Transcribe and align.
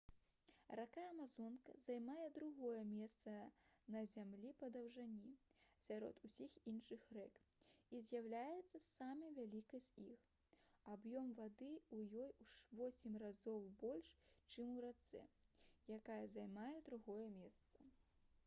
рака 0.77 1.01
амазонка 1.07 1.73
займае 1.87 2.29
другое 2.37 2.79
месца 2.93 3.33
на 3.95 3.99
зямлі 4.13 4.53
па 4.61 4.69
даўжыні 4.77 5.33
сярод 5.81 6.21
усіх 6.29 6.55
іншых 6.71 7.03
рэк 7.19 7.37
і 7.97 8.01
з'яўляецца 8.09 8.81
самай 8.87 9.35
вялікай 9.37 9.83
з 9.89 10.07
іх 10.15 10.25
аб'ём 10.95 11.29
вады 11.43 11.69
ў 11.77 12.25
ёй 12.25 12.35
у 12.49 12.83
8 12.83 13.23
разоў 13.27 13.61
больш 13.87 14.09
чым 14.55 14.75
у 14.81 14.85
рацэ 14.89 15.25
якая 16.01 16.21
займае 16.41 16.75
другое 16.93 17.25
месца 17.39 17.91